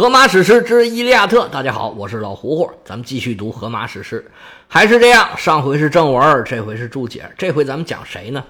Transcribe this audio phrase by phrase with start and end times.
[0.00, 4.24] 荷马史诗之《伊利亚特》，大家好，我是老胡胡，咱们继续读荷马史诗。
[4.66, 7.30] 还是这样，上回是正文，这回是注解。
[7.36, 8.42] 这回咱们讲谁呢？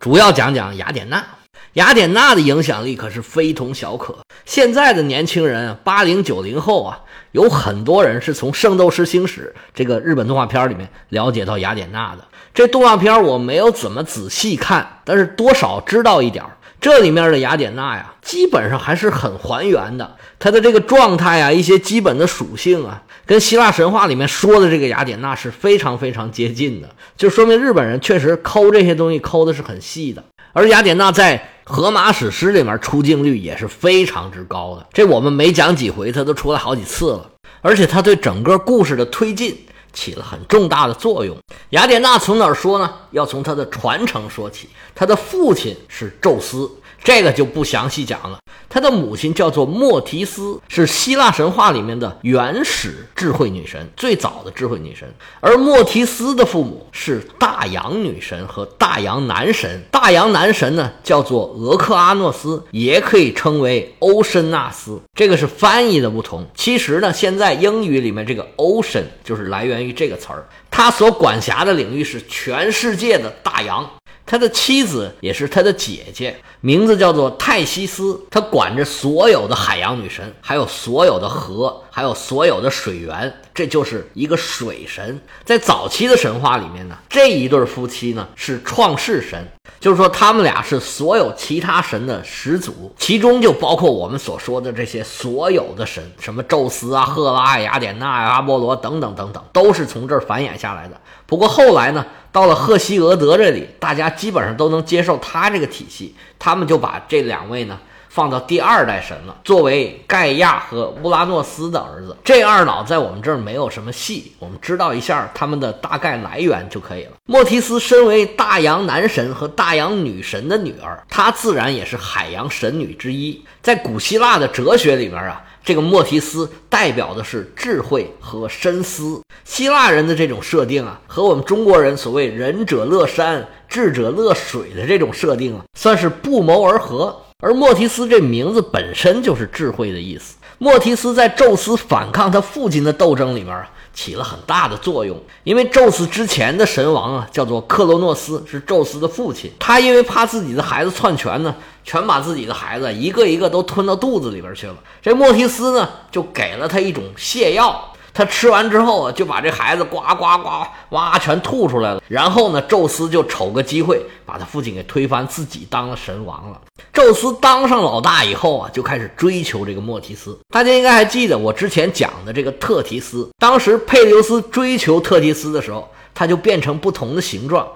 [0.00, 1.24] 主要讲讲雅典娜。
[1.72, 4.18] 雅典娜的影响力可是非同小可。
[4.44, 7.00] 现在的年轻人，八零九零后啊，
[7.30, 12.22] 有很多人是从《圣斗士星矢》这个日本动画片里面了解到雅典娜的。
[12.52, 16.50] 这动画片我没有怎么仔细看，但是多少知道一点儿
[16.82, 30.24] 这里面的雅典娜呀，基本上还是很还原的，她的这个状态啊，一些基本的属性啊，跟希腊神话里面说的这个雅典娜是非常非常接近的，就说明日本人确实抠这些东西抠的是很细的。
[30.52, 39.56] 而雅典娜在荷马史诗里面出镜率也是非常之高的，这我们没讲几回，它都出来好几次了，而且它对整个故事的推进
[39.92, 41.36] 起了很重大的作用。
[41.70, 42.92] 雅典娜从哪儿说呢？
[43.10, 44.68] 要从她的传承说起。
[44.94, 46.70] 她的父亲是宙斯，
[47.04, 48.38] 这个就不详细讲了。
[48.68, 55.06] 他的母亲叫做莫提斯，是希腊神话里面的原始智慧女神，最早的智慧女神。
[55.40, 59.82] 而莫提斯的父母是大洋女神和大洋男神。
[59.90, 66.46] 大洋男神呢，叫做俄克阿诺斯，也可以称为欧申纳斯，这个是翻译的不同。
[66.54, 73.88] 其实呢，现在英语里面这个 ocean 就是来源于这个词儿，他所管辖的领域是全世界的大洋。
[74.24, 78.18] 他的妻子也是他的姐姐，名字叫做泰西斯。
[78.30, 83.41] 他管着所有的海洋女神，还有所有的河，还有所有的水源。
[83.54, 85.20] 这就是一个水神。
[85.44, 89.46] 在早期的神话里面呢，这一对夫妻呢是创世神，
[89.78, 101.00] 就是说他们俩是所有其他神的始祖，其中就包括我们所说的这些所有的神，什么宙斯啊、赫拉、雅典娜、阿波罗等等等等，都是从这儿繁衍下来的。
[101.26, 102.04] 不过后来呢？
[102.32, 107.78] 到了赫西俄德这里，大家基本上都能接受他这个体系，他们就把这两位呢
[108.12, 112.14] 放到第二代神了，作为盖亚和乌拉诺斯的儿子。
[112.22, 117.12] 这二老在我们这儿没有什么戏，我们知道一下他们的大概来源就可以了。
[117.24, 123.42] 莫提斯身为大洋男神和大洋女神的女儿，她自然也是海洋神女之一。
[123.62, 125.42] 在古希腊的哲学里面啊。
[125.64, 137.16] 这个莫提斯代表的是智慧和深思，希腊人的这种设定啊，和我们中国人所谓仁者乐山，智者乐水的这种设定啊，算是不谋而合。
[137.42, 140.36] 而莫提斯这名字本身就是智慧的意思。
[140.56, 143.68] 莫提斯在宙斯反抗他父亲的斗争里面啊。
[143.94, 149.52] 起了很大的作用，因为宙斯之前的神王啊，叫做克罗诺斯，是宙斯的父亲。
[149.58, 151.54] 他因为怕自己的孩子篡权呢，
[151.84, 154.74] 全把自己的孩子一个一个都吞到肚子里边去了。
[155.02, 157.91] 这莫提斯呢，就给了他一种泻药。
[158.14, 162.02] 他吃完之后啊，就把这孩子呱呱呱哇全吐出来了。
[162.08, 166.60] 然后呢，宙斯就瞅个机会把他父亲给推翻，自己当了神王了。
[166.92, 170.38] 宙斯当上老大以后啊，就开始追求这个莫提斯。
[170.50, 175.88] 大家应该还记得我之前讲的这个特提斯，当时佩琉斯追求特提斯的时候。
[176.14, 177.66] 它就变成不同的形状，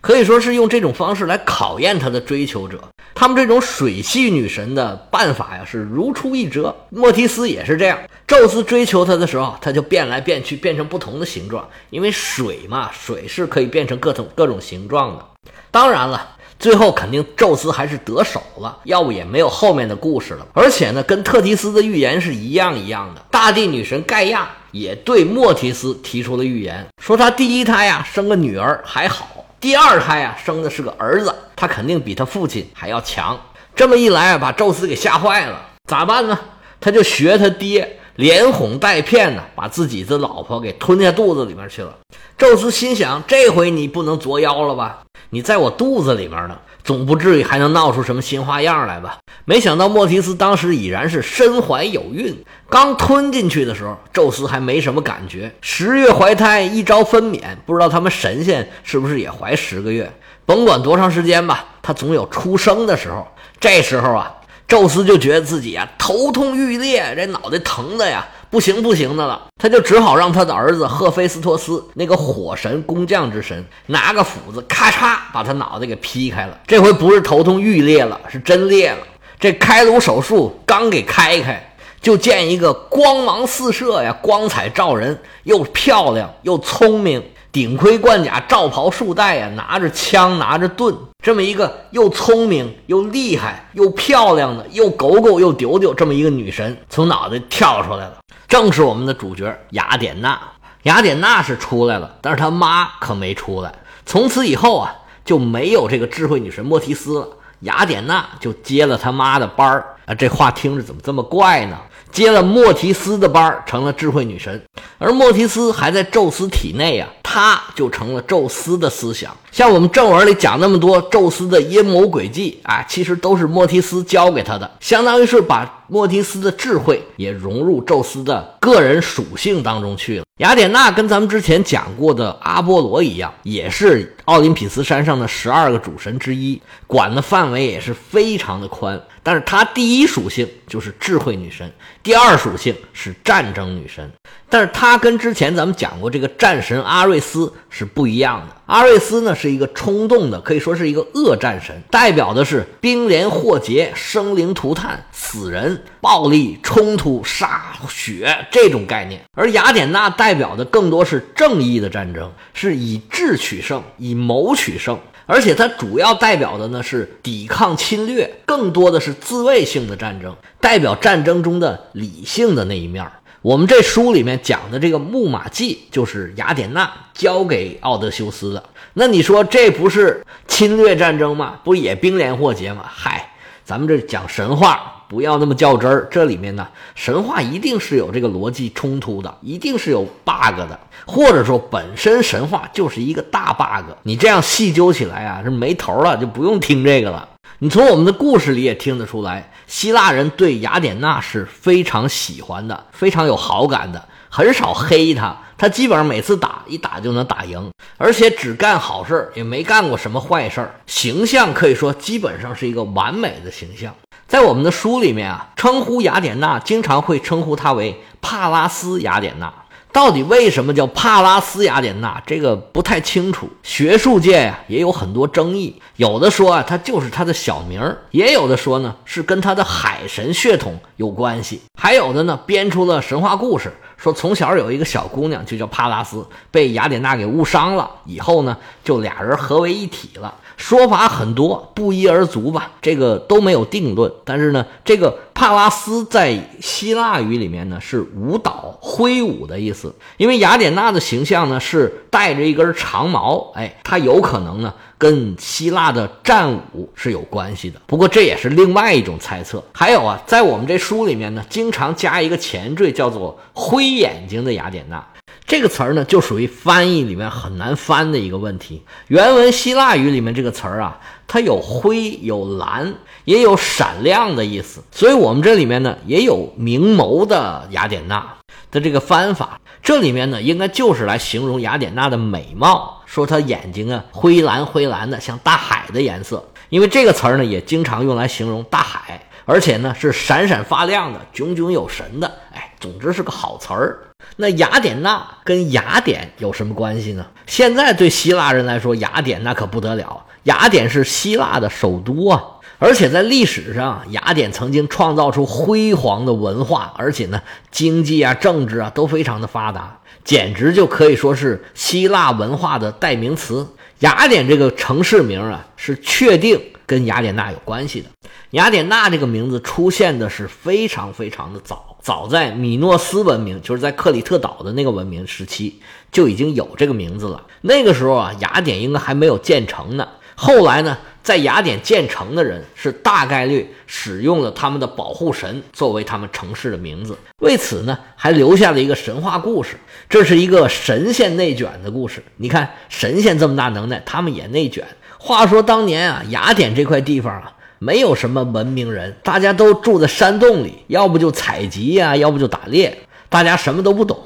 [0.00, 2.78] 可以说是用这种方式来考验他的追求者。
[3.14, 6.74] 他们这种水系女神的办法呀，是如出一辙。
[6.90, 11.66] 莫提斯也是这样，宙斯追求她的时候，她就变来变去，变成不同的形状。
[11.90, 15.24] 因为水嘛，水是可以变成各种各种形状的。
[15.70, 16.32] 当然了。
[16.58, 20.46] 最后肯定宙斯还是得手了，要不也没有后面的故事了。
[20.54, 23.22] 而且呢，跟特提斯的预言是一样一样的。
[23.30, 33.38] 大地女神盖亚也对莫提斯提出了预言，说他第一胎呀生个女儿还好，第二胎呀生的是个儿子，他肯定比他父亲还要强。
[33.74, 36.38] 这么一来啊，把宙斯给吓坏了，咋办呢？
[36.80, 41.94] 他就学他爹，连哄带骗的把自己的老婆给吞下肚子里面去了。
[42.38, 45.02] 宙斯心想，这回你不能作妖了吧？
[45.30, 49.18] 你在我肚子里面呢，总不至于还能闹出什么新花样来吧？
[49.44, 55.52] 没想到莫提斯当时已然是身怀有孕，刚吞进去的时候，宙斯还没什么感觉。
[55.60, 60.08] 十月怀胎，一朝分娩，不知道他们神仙是不是也怀十个月？
[60.44, 63.26] 甭管多长时间吧，他总有出生的时候。
[63.58, 64.32] 这时候啊，
[64.68, 68.24] 宙斯就觉得自己啊头痛欲裂，这脑袋疼的呀。
[68.50, 76.58] 不行不行的了，他就只好让他的儿子赫菲斯托斯，那个火神工匠之神，拿个斧子咔嚓把他脑袋给劈开了。
[76.66, 78.98] 这回不是头痛欲裂了，是真裂了。
[79.38, 87.22] 这开颅手术刚给开开，就见一个光芒四射呀，光彩照人，又漂亮又聪明。
[87.56, 90.94] 顶盔贯甲，罩袍束带呀，拿着枪，拿着盾，
[91.24, 100.38] 这么一个又聪明又厉害又漂亮的又狗狗又丢丢这么一个女神，从脑袋跳出来了，正是我们的主角雅典娜。
[100.82, 103.72] 雅典娜是出来了，但是她妈可没出来。
[104.04, 104.94] 从此以后啊，
[105.24, 107.28] 就没有这个智慧女神莫提斯了，
[107.60, 110.14] 雅典娜就接了她妈的班儿啊。
[110.14, 111.78] 这话听着怎么这么怪呢？
[112.16, 114.62] 接了莫提斯的班儿成了智慧女神。
[114.96, 119.30] 而莫提斯还在宙斯体内啊，他就成了宙斯的思想。
[119.52, 130.24] 像我们正文里讲那么多宙斯的阴谋诡计啊，其实都是莫提斯教给他的，相当于是把莫提斯的智慧也融入宙斯的个人属性当中去了。
[130.38, 139.00] 雅典娜跟咱们之前讲过的阿波罗一样，也是奥林匹斯山上的十二个主神之一，管的范围也是非常的宽。
[139.22, 141.72] 但是它第一属性就是智慧女神，
[142.02, 144.12] 第二属性是战争女神。
[144.48, 148.54] 但是他跟之前咱们讲过这个战神阿瑞斯是不一样的。
[148.66, 159.20] 阿瑞斯呢是一个冲动的，可以说是一个恶战神，代表的是兵连祸结、生灵涂炭、死人、暴力、冲突、杀血这种概念。
[159.34, 173.04] 而雅典娜代表的更多是正义的战争，是以智取胜、以谋取胜，而且它主要代表的呢是抵抗侵略，更多的是自卫性的战争，代表战争中的理性的那一面。
[173.46, 178.60] 我们这书里面讲的这个木马计，就是雅典娜交给奥德修斯的。
[178.94, 181.60] 那你说这不是侵略战争吗？
[181.62, 182.84] 不也兵连祸结吗？
[182.92, 183.30] 嗨，
[183.62, 186.08] 咱们这讲神话，不要那么较真儿。
[186.10, 186.66] 这里面呢，
[186.96, 193.92] 神话一定是有这个逻辑冲突的，一定是有 bug 的，或者说本身神话就是一个大 bug。
[194.02, 197.28] 你这样细究起来啊，是没头了，就不用听这个了。
[197.60, 205.34] 你从我们的故事里也听得出来，希腊人对雅典娜是非常喜欢的，非常有好感的，很少黑她。
[205.56, 213.94] 她基本上每次打一打就能打赢，而且只干好事也没干过什么坏事儿形象可以说基本上是一个完美的形象。
[214.28, 219.50] 在我们的书里面啊，称呼雅典娜经常会称呼她为帕拉斯雅典娜。
[219.96, 222.22] 到底为什么叫帕拉斯雅典娜？
[222.26, 225.74] 这个不太清楚，学术界呀也有很多争议。
[225.96, 238.54] 有的说啊，它就是他的小名儿；也有的说呢，是跟他的海神血统有关系；还有的呢，编出了神话故事，说从小有一个小姑娘就叫帕拉斯，被雅典娜给误伤了，以后呢，
[238.84, 240.34] 就俩人合为一体了。
[240.56, 244.10] 说法很多，不一而足吧，这个都没有定论。
[244.24, 249.94] 但是呢，这个帕拉斯在希腊语里面呢是舞蹈、挥舞的意思。
[250.16, 257.80] 因为雅典娜的形象呢是带着一根长矛，哎，它有可能呢跟希腊的战舞是有关系的。
[257.86, 259.62] 不过这也是另外一种猜测。
[259.72, 265.06] 还有啊，在我们这书里面呢，经常加一个前缀，叫做“灰眼睛的雅典娜”。
[265.46, 268.82] 这个词儿呢，就属于翻译里面很难翻的一个问题。
[269.06, 270.98] 原文希腊语里面这个词儿啊，
[271.28, 272.92] 它有灰、有蓝，
[273.24, 274.82] 也有闪亮的意思。
[274.90, 278.26] 所以，我们这里面呢，也有明眸的雅典娜
[278.72, 279.60] 的这个翻法。
[279.82, 286.44] 这里面呢，应该就是来形容雅典娜的美貌，说她眼睛啊灰蓝灰蓝的，像大海的颜色。
[286.70, 292.26] 因为这个词儿呢，也经常用来形容大海，而且呢是闪闪发亮的、炯炯有神的。
[292.52, 294.05] 哎，总之是个好词儿。
[294.38, 297.26] 那雅典娜跟雅典有什么关系呢？
[297.46, 300.24] 现在对希腊人来说，雅典那可不得了。
[300.42, 302.42] 雅典是希腊的首都啊，
[302.78, 307.40] 而且在历史上，雅典曾经创造出辉煌的文化，而且呢，
[307.70, 313.66] 经济啊、政治啊都非常的发达，简直就可以说是希腊文化的代名词。
[314.00, 318.08] 雅典这个城市名啊，是确定跟雅典娜有关系的。
[318.50, 321.96] 雅典娜这个名字出现的是非常非常的早。
[322.02, 325.80] 早在米诺斯文明，就是在克里特岛的那个文明时期，
[326.12, 327.42] 就已经有这个名字了。
[327.62, 330.06] 那个时候啊，雅典应该还没有建成呢。
[330.36, 337.18] 后来呢，在雅典建成的人是大概率使用了他们的保护神作为他们城市的名字。
[337.40, 339.74] 为此呢，还留下了一个神话故事。
[340.08, 342.22] 这是一个神仙内卷的故事。
[342.36, 344.86] 你看，神仙这么大能耐，他们也内卷。
[345.18, 347.52] 话说当年啊，雅典这块地方啊。
[347.80, 352.96] 没有什么文明人，大家都住在山洞里，要不就采集呀，要不就打猎，
[353.28, 354.18] 大家什么都不懂。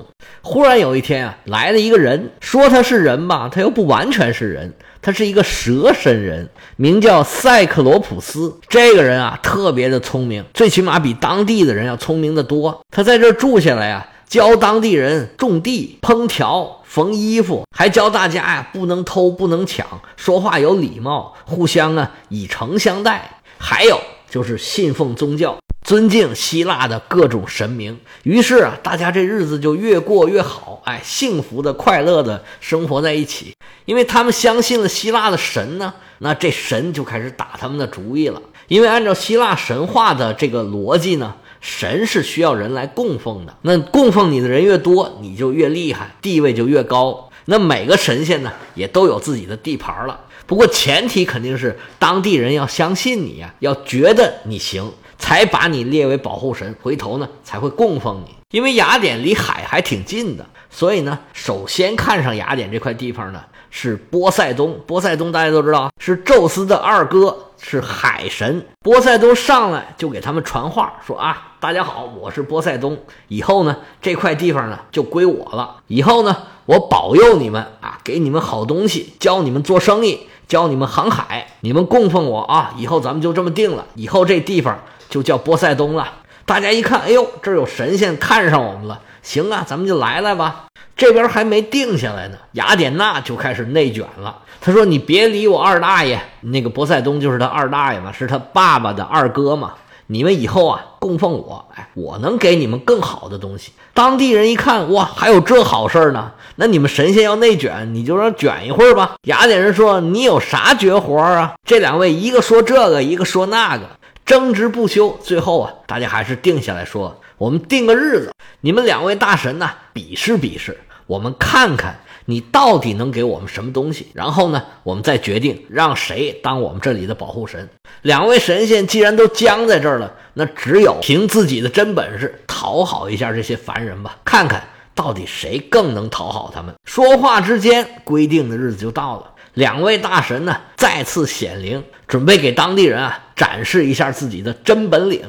[0.43, 8.59] 忽然有一天啊，来了一个人，说他是人吧，他又不完全是人，他是一个蛇身人，名叫塞克罗普斯。
[8.69, 12.81] 这个人啊，特别的聪明，最起码比当地的人要聪明的多。
[12.91, 23.37] 他在这住下来啊，教当地人种地、烹调、缝衣服，还教大家呀，不能偷，不能抢，说话有礼貌，互相啊以诚相待。
[23.59, 27.99] 还有就是信奉宗教，尊敬希腊的各种神明。
[28.23, 33.55] 于是啊，大家这日子就越过越好，哎，幸福的、快乐的生活在一起。
[33.87, 38.41] 因为他们相信了希腊的神呢，那这神就开始打他们的主意了。
[38.69, 43.57] 因为按照希腊神话的这个逻辑呢，神是需要人来供奉的。
[43.63, 47.31] 那供奉你的人越多，你就越厉害，地位就越高。
[47.47, 50.21] 那每个神仙呢，也都有自己的地盘了。
[50.47, 58.35] 不过前提肯定是当地人要相信你呀，要觉得你行，才把你列为保护神，回头呢才会供奉你。
[58.51, 64.81] 因为雅典离海还挺近的，所以呢，首先看上雅典这块地方呢是波塞冬。
[64.89, 67.47] 波塞冬大家都知道是宙斯的二哥。
[67.63, 72.97] 是海神波塞冬上来就给他们传话说啊，大家好，我是波塞冬，
[73.29, 76.35] 以后呢这块地方呢就归我了，以后呢
[76.65, 86.11] 我保佑你们啊，给你们好东西，教你们做生意，教你们航海，你们供奉我啊，以后咱们就这么定了，以后这地方就叫波塞冬了。
[86.47, 90.65] 大家一看，哎呦，这有神仙看上我们了，行啊，咱们就来来吧。
[90.97, 94.39] 这边还没定下来呢，雅典娜就开始内卷了。
[94.61, 99.73] 他说：“你别理我二大爷，那个波塞冬就是他二大爷嘛，是他爸爸的二哥嘛。
[100.09, 106.33] 你们以后啊供奉我，哎，我能给你们更好的东西。”当地人一看，哇，还有这好事呢？
[106.57, 109.15] 那你们神仙要内卷，你就让卷一会儿吧。
[109.23, 113.85] 雅典人说：“你有啥绝活啊？”这两位一个说这个，一个说那个，
[114.31, 115.19] 争执不休。
[115.21, 127.69] 最后啊，大家还是定下来说：“我们定个日子，你们两位大神呢，比试比试。”我们看看你到底能给我们什么东西，然后呢，我们再决定让谁当我们这里的保护神。
[128.03, 134.63] 两位神仙既然都僵在这儿了，那只有凭自己的真本事讨好一下这些凡人吧，看看
[134.95, 136.73] 到底谁更能讨好他们。
[136.85, 139.33] 说话之间，规定的日子就到了。
[139.55, 145.23] 两位大神呢再次显灵，准备给当地人啊展示一下自己的真本领。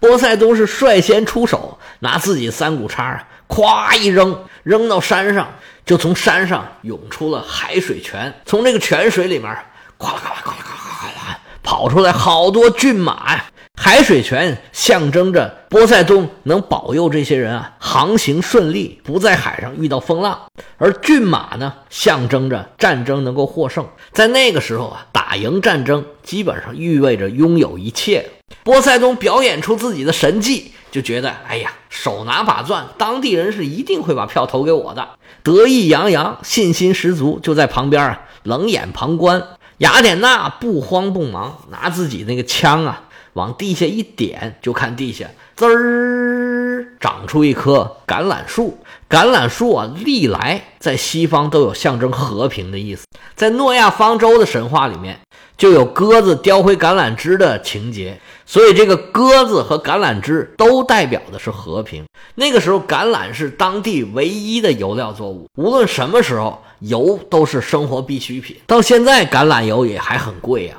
[0.00, 3.28] 波塞冬是率先出手，拿自己三股叉啊。
[3.48, 5.48] 咵一扔，扔到山上，
[5.86, 8.34] 就从山上涌出了海水泉。
[8.44, 9.50] 从这个泉水里面，
[9.98, 10.54] 咵啦咵啦咵啦
[11.00, 13.44] 咵啦，跑出来好多骏马呀。
[13.90, 20.40] 海水泉象征着波塞冬能保佑这些人啊航行顺利，不在海上遇到风浪；
[20.76, 23.88] 而骏马呢，象征着战争能够获胜。
[24.12, 28.28] 在那个时候啊，打赢战争基本上意味着拥有一切。
[28.62, 30.72] 波塞冬表演出自己的神迹。
[30.90, 35.06] 就觉得，哎呀，手拿把钻，当地人是一定会把票投给我的，
[35.42, 39.42] 得意洋洋，信心十足，就在旁边啊冷眼旁观。
[39.78, 48.78] 雅典娜不慌不忙，拿自己那个枪啊往地下一点，就看地下滋儿长出一棵橄榄树。
[49.08, 55.20] 橄榄树啊，历来在西方都有象征和平的意思，在诺亚方舟的神话里面
[55.56, 58.20] 就有鸽子叼回橄榄枝的情节。
[58.44, 62.04] 所以，这个鸽子和橄榄枝都代表的是和平。
[62.34, 68.56] 那个时候，橄榄是当地唯一的油料作物，无论什么时候，油都是生活必需品。
[68.66, 70.74] 到现在，橄榄油也还很贵呀。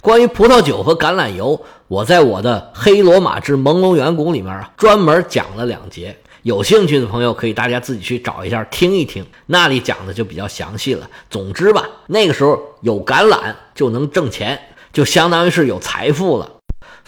[0.00, 6.16] 关于葡萄酒和橄榄油，我在我的《黑罗马之朦胧远古》里面啊，专门讲了两节。
[6.42, 11.08] 有兴趣的朋友可以大家自己去找一下听一听，那里讲的就比较详细了。
[11.28, 14.58] 总之吧，那个时候有橄榄就能挣钱，
[14.92, 16.48] 就相当于是有财富了。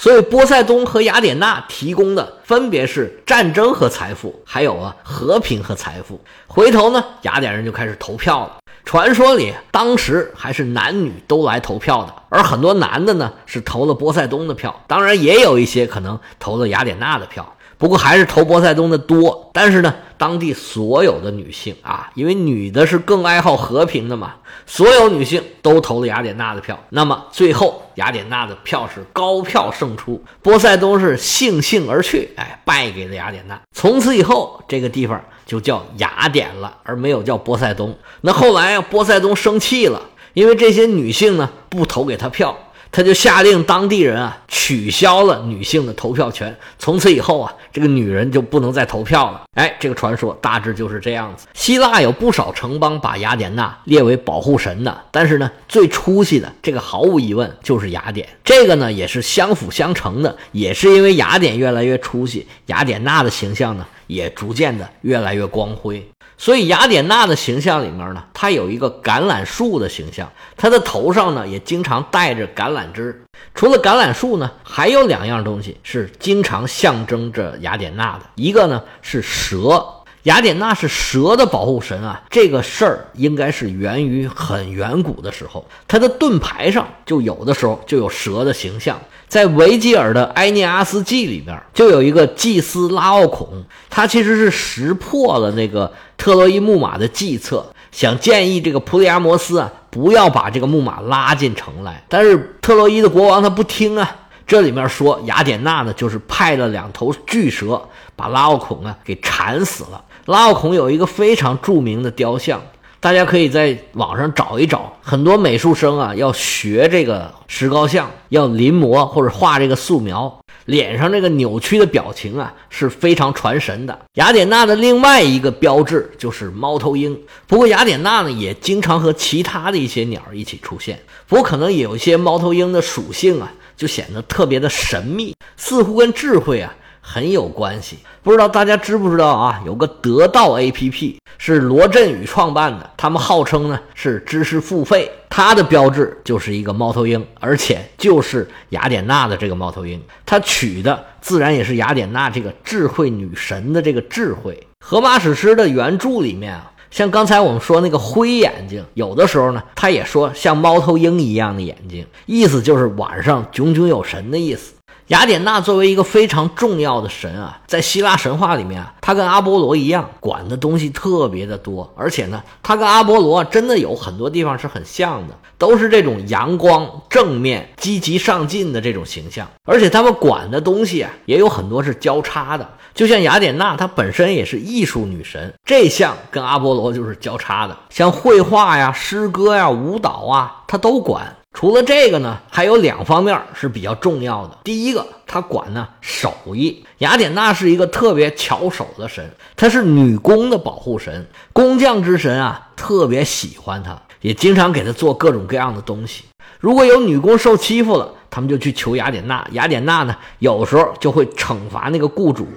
[0.00, 6.19] 所以，波塞冬和雅典娜提供的分别是战争和财富，还有啊和平和财富。
[6.47, 8.57] 回头呢，雅典人就开始投票了。
[8.87, 17.54] 传说里，当时还是男女都来投票的，而很多男的呢是投了波塞冬的票，当然也有一些可能投了雅典娜的票。
[17.80, 24.34] 不过还是投波塞冬的多，但是呢，当地所有的女性啊，因为女的是更爱好和平的嘛，
[24.66, 26.78] 所有女性都投了雅典娜的票。
[26.90, 33.58] 那么最后雅典娜的票是高票胜出，波塞冬是悻悻而去，哎，败给了雅典娜。
[33.75, 37.96] 从此以后，这个地方就叫雅典了，而没有叫波塞冬。
[38.20, 40.02] 那后来啊，波塞冬生气了，
[40.34, 42.54] 因为这些女性呢不投给他票。
[42.92, 49.42] 他就下令当地人啊取消了女性的投票权，从此以后啊，这个女人就不能再投票了。
[49.54, 51.47] 哎，这个传说大致就是这样子。
[51.54, 58.28] 希腊有不少城邦把雅典娜列为保护神的，但是呢，最出息的这个毫无疑问就是雅典。
[58.44, 66.04] 这个呢也是相辅相成的，也是因为雅典越来越出息，雅典娜的形象呢也逐渐的越来越光辉。
[66.40, 73.23] 所以雅典娜的形象里面呢，她有一个橄榄树的形象，她的头上呢也经常带着橄榄枝。
[73.54, 79.85] 除了橄榄树呢，还有两样东西是经常象征着雅典娜的，一个呢是蛇。
[80.25, 88.99] 雅典娜是蛇的保护神啊，这个事儿应该是源于很远古的时候，她的盾牌上就有的时候就有蛇的形象。
[89.28, 102.04] 在维吉尔的《埃涅阿斯纪》里边，就有一个祭司拉奥孔，他其实是识破了那个特洛伊木马的计策，想建议这个普里阿摩斯啊，不要把这个木马拉进城来。
[102.10, 104.16] 但是特洛伊的国王他不听啊。
[104.46, 107.80] 这里面说雅典娜呢，就是派了两头巨蛇
[108.14, 110.04] 把拉奥孔啊给缠死了。
[110.26, 112.60] 拉奥孔有一个非常著名的雕像，
[113.00, 123.99] 大家可以在网上找一找，很多美术生啊要学这个石膏像，要临摹或者画这个素描，脸上这个扭曲的表情啊是非常传神的。
[124.16, 136.71] 雅典娜的另外一个标志就是猫头鹰，不过雅典娜呢也经常和其他的一些鸟一起出现，不过可能有一些猫头鹰的属性啊，就显得特别的神秘，似乎跟智慧啊。
[137.00, 139.61] 很有关系，不知道大家知不知道啊？
[139.64, 154.66] 有个得道 APP 是罗振宇创办的，他们号称呢是知识付费，它的标志就是一个猫头鹰，而且就是雅典娜的这个猫头鹰，它取的自然也是雅典娜这个智慧女神的这个智慧。
[154.85, 164.75] 荷马史诗的原著里面啊，像刚才我们说那个灰眼睛，有的时候呢，他也说像猫头鹰一样的眼睛，意思就是晚上炯炯有神的意思。
[165.11, 191.35] 雅典娜作为一个非常重要的神啊，在希腊神话里面啊，她跟阿波罗一样，管的东西特别的多，而且呢，她跟阿波罗真的有很多地方是很像的，都是这种阳光、正面、积极上进的这种形象，而且他们管的东西啊，也有很多是交叉的，就像雅典娜，她本身也是艺术女神，这项跟阿波罗就是交叉的，像绘画呀、诗歌呀、舞蹈啊，她都管。
[191.61, 194.57] 除了这个呢，还有两方面是比较重要的。
[194.64, 196.83] 第一个，他管呢手艺。
[196.99, 206.25] 雅典娜是一个特别巧手的神，她是女工的保护神，工匠之神啊，特别喜欢她，也经常给她做各种各样的东西。
[206.61, 212.49] 如果有女工受欺负了，他们就去求雅典娜，雅典娜呢，有时候就会惩罚那个雇主。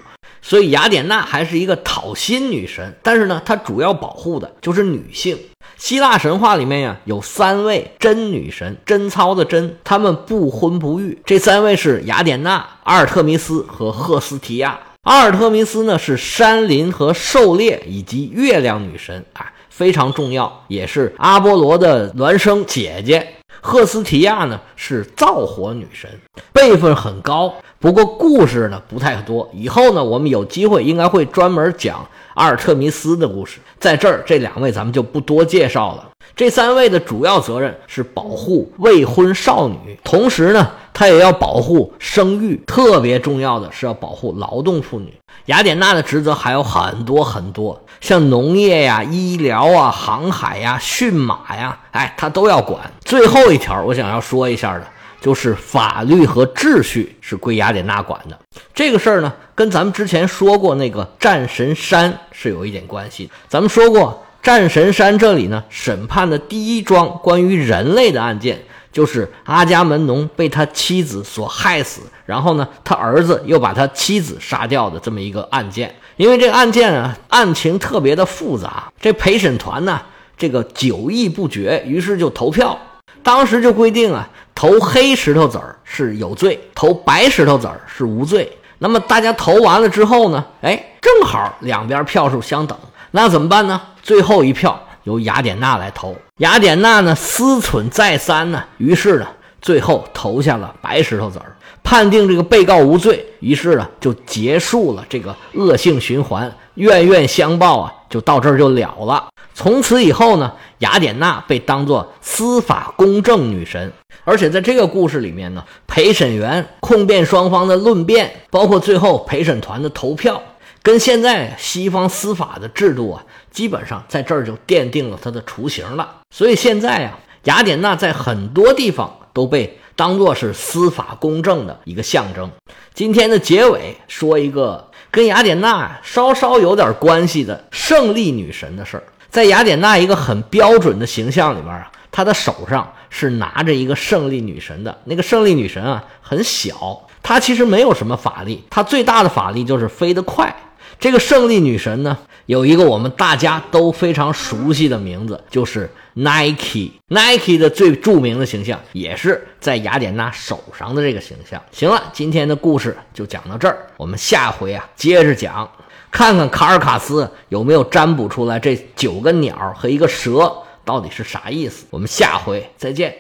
[0.44, 5.38] 所以雅典娜还是一个讨薪女神，但是呢，她主要保护的就是女性。
[5.78, 11.18] 希腊神话里面呀，有三位真女神，贞操的贞，她们不婚不育。
[11.26, 14.78] 这三位是雅典娜、阿尔特弥斯和赫斯提亚。
[15.04, 23.36] 阿尔特弥斯呢是山林和狩猎以及月亮女神啊，非常重要，也是阿波罗的孪生姐姐。
[23.62, 26.10] 赫斯提亚呢是造火女神，
[26.52, 27.54] 辈分很高。
[27.84, 33.60] 不过故事呢不太多，以后呢我们有机会应该会专门讲阿尔特弥斯的故事。
[33.78, 36.08] 在这儿，这两位咱们就不多介绍了。
[36.34, 42.56] 这三位的主要责任是保护未婚少女，同时呢，他也要保护生育。
[42.66, 45.14] 特别重要的是要保护劳动妇女。
[45.48, 52.80] 雅典娜的职责还有很多很多，像农业呀、医疗啊、航海呀、驯马呀，哎，他都要管。
[53.04, 54.88] 最后一条，我想要说一下的。
[55.24, 58.38] 就是法律和秩序是归雅典娜管的，
[58.74, 63.32] 这个事儿呢，跟咱们之前说过那个战神山是有一点关系。
[63.48, 75.96] 咱们说过，战神山这里呢，审判的第一桩关于人类的案件，就是阿伽门农被他妻子所害死，然后呢，他儿子又把他妻子杀掉的这么一个案件。
[76.18, 80.02] 因为这个案件啊，案情特别的复杂，这陪审团呢，
[80.38, 82.78] 这个久议不决，于是就投票。
[83.24, 84.30] 当时就规定啊。
[84.56, 88.56] 投黑石头子儿是有罪，投白石头子儿是无罪。
[88.78, 90.46] 那么大家投完了之后呢？
[90.62, 92.78] 哎，正好两边票数相等，
[93.10, 93.82] 那怎么办呢？
[94.04, 96.16] 最后一票由雅典娜来投。
[96.38, 99.28] 雅典娜呢思忖再三呢，于是呢
[99.60, 103.26] 最后投下了白石头子儿，判定这个被告无罪。
[103.40, 109.30] 于是呢就结束了这个恶性循环，冤冤相报啊，就到这儿就了了。
[109.54, 113.92] 从此以后呢，雅典娜被当作司法公正女神。
[114.26, 120.42] 而且在这个故事里面呢，陪审员控辩双方的论辩，包括最后陪审团的投票，
[120.82, 126.22] 跟现在西方司法的制度啊，基本上在这儿就奠定了它的雏形了。
[126.34, 132.50] 所以现在啊，雅典娜在很多地方都被当作是司法公正的一个象征。
[132.94, 141.92] 今天的结尾说一个跟雅典娜稍稍有点关系的胜利女神的事儿，在雅典娜一个很标准的形象里边啊。
[142.16, 150.56] 他的手上是拿着一个胜利女神的，那个胜利女神啊很小，她其实没有什么法力，她最大的法力就是飞得快。
[151.00, 152.16] 这个胜利女神呢，
[152.46, 156.92] 有一个我们大家都非常熟悉的名字，就是 Nike。
[157.08, 161.60] Nike 的最著名的形象也是在雅典娜手上的这个形象。
[161.72, 165.68] 行了，今天的故事就讲到这儿，我们下回啊接着讲，
[166.14, 170.56] 看看卡尔卡斯有没有占卜出来这九个鸟和一个蛇。
[170.86, 171.86] 到底是啥意思？
[171.90, 173.16] 我们下回再见。